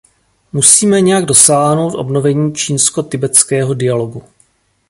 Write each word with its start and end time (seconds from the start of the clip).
Musíme 0.53 1.01
nějak 1.01 1.25
dosáhnout 1.25 1.95
obnovení 1.95 2.53
čínsko-tibetského 2.53 3.73
dialogu. 3.73 4.23